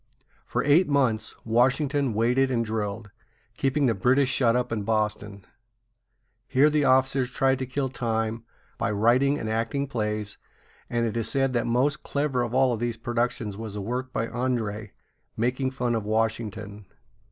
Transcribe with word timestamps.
For 0.47 0.63
eight 0.63 0.89
months 0.89 1.35
Washington 1.45 2.15
waited 2.15 2.49
and 2.49 2.65
drilled, 2.65 3.11
keeping 3.55 3.85
the 3.85 3.93
British 3.93 4.29
shut 4.29 4.55
up 4.55 4.71
in 4.71 4.81
Boston. 4.81 5.45
Here 6.47 6.71
the 6.71 6.85
officers 6.85 7.29
tried 7.29 7.59
to 7.59 7.67
kill 7.67 7.87
time 7.87 8.43
by 8.79 8.89
writing 8.93 9.37
and 9.37 9.47
acting 9.47 9.85
plays, 9.85 10.39
and 10.89 11.05
it 11.05 11.15
is 11.15 11.29
said 11.29 11.53
that 11.53 11.65
the 11.65 11.65
most 11.65 12.01
clever 12.01 12.41
of 12.41 12.55
all 12.55 12.75
these 12.77 12.97
productions 12.97 13.57
was 13.57 13.75
a 13.75 13.81
work 13.81 14.11
by 14.11 14.25
An´dré 14.25 14.89
making 15.37 15.69
fun 15.69 15.93
of 15.93 16.03
Washington. 16.03 16.87